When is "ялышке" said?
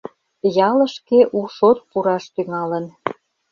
0.69-1.19